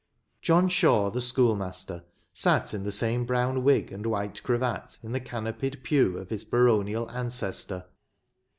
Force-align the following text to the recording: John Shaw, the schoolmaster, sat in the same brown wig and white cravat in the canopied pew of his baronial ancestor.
John 0.41 0.67
Shaw, 0.67 1.11
the 1.11 1.21
schoolmaster, 1.21 2.05
sat 2.33 2.73
in 2.73 2.81
the 2.81 2.91
same 2.91 3.23
brown 3.23 3.63
wig 3.63 3.91
and 3.91 4.03
white 4.07 4.41
cravat 4.41 4.97
in 5.03 5.11
the 5.11 5.19
canopied 5.19 5.83
pew 5.83 6.17
of 6.17 6.31
his 6.31 6.43
baronial 6.43 7.07
ancestor. 7.11 7.85